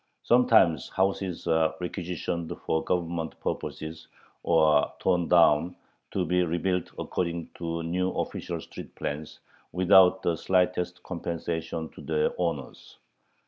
Sometimes 0.23 0.89
houses 0.89 1.45
are 1.45 1.75
requisitioned 1.79 2.51
for 2.65 2.83
Government 2.83 3.39
purposes, 3.39 4.07
or 4.41 4.65
are 4.65 4.93
torn 4.97 5.27
down 5.27 5.75
"to 6.09 6.25
be 6.25 6.41
rebuilt 6.43 6.91
according 6.97 7.51
to 7.59 7.83
[new 7.83 8.09
official 8.13 8.59
street] 8.59 8.95
plans," 8.95 9.37
without 9.71 10.23
the 10.23 10.35
slightest 10.35 11.03
compensation 11.03 11.87
to 11.89 12.01
their 12.01 12.33
owners. 12.39 12.97